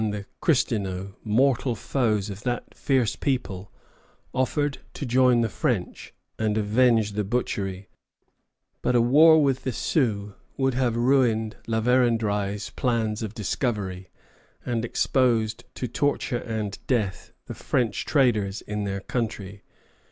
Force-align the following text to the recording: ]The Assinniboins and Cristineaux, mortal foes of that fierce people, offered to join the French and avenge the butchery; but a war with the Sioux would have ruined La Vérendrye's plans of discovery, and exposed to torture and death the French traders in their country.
]The 0.01 0.07
Assinniboins 0.07 0.25
and 0.25 0.41
Cristineaux, 0.41 1.15
mortal 1.23 1.75
foes 1.75 2.31
of 2.31 2.41
that 2.41 2.73
fierce 2.73 3.15
people, 3.15 3.71
offered 4.33 4.79
to 4.95 5.05
join 5.05 5.41
the 5.41 5.47
French 5.47 6.11
and 6.39 6.57
avenge 6.57 7.11
the 7.11 7.23
butchery; 7.23 7.87
but 8.81 8.95
a 8.95 8.99
war 9.01 9.43
with 9.43 9.61
the 9.63 9.71
Sioux 9.71 10.33
would 10.57 10.73
have 10.73 10.95
ruined 10.97 11.57
La 11.67 11.81
Vérendrye's 11.81 12.71
plans 12.71 13.21
of 13.21 13.35
discovery, 13.35 14.09
and 14.65 14.83
exposed 14.83 15.65
to 15.75 15.87
torture 15.87 16.37
and 16.39 16.79
death 16.87 17.31
the 17.45 17.53
French 17.53 18.03
traders 18.03 18.61
in 18.63 18.85
their 18.85 19.01
country. 19.01 19.61